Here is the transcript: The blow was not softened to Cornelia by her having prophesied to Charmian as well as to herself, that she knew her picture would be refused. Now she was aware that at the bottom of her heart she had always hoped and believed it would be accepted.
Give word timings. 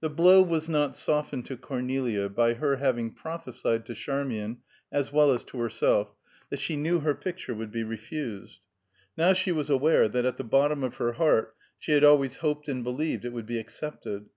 The 0.00 0.08
blow 0.08 0.40
was 0.40 0.66
not 0.66 0.96
softened 0.96 1.44
to 1.44 1.58
Cornelia 1.58 2.30
by 2.30 2.54
her 2.54 2.76
having 2.76 3.10
prophesied 3.12 3.84
to 3.84 3.94
Charmian 3.94 4.62
as 4.90 5.12
well 5.12 5.30
as 5.30 5.44
to 5.44 5.58
herself, 5.58 6.14
that 6.48 6.58
she 6.58 6.74
knew 6.74 7.00
her 7.00 7.14
picture 7.14 7.52
would 7.54 7.70
be 7.70 7.82
refused. 7.84 8.60
Now 9.14 9.34
she 9.34 9.52
was 9.52 9.68
aware 9.68 10.08
that 10.08 10.24
at 10.24 10.38
the 10.38 10.42
bottom 10.44 10.82
of 10.82 10.94
her 10.94 11.12
heart 11.12 11.54
she 11.78 11.92
had 11.92 12.02
always 12.02 12.36
hoped 12.36 12.66
and 12.66 12.82
believed 12.82 13.26
it 13.26 13.34
would 13.34 13.44
be 13.44 13.58
accepted. 13.58 14.30